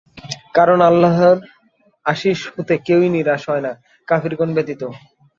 কারণ 0.53 0.79
আল্লাহর 0.89 1.37
আশিস 2.05 2.39
হতে 2.53 2.73
কেউই 2.85 3.09
নিরাশ 3.15 3.41
হয় 3.49 3.63
না, 3.65 3.71
কাফিরগণ 4.07 4.49
ব্যতীত। 4.55 4.81